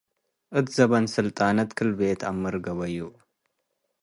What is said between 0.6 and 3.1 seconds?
ዘበን ሰልጠነት- ክል-ቤት አምር ገበዩ